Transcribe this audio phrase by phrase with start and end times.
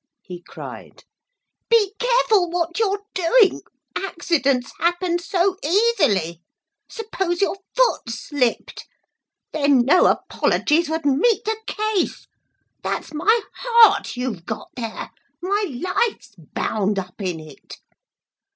[0.23, 1.03] he cried.
[1.69, 3.61] 'Be careful what you're doing.
[3.95, 6.41] Accidents happen so easily!
[6.89, 8.87] Suppose your foot slipped!
[9.53, 12.25] Then no apologies would meet the case.
[12.81, 15.11] That's my heart you've got there.
[15.39, 17.77] My life's bound up in it.'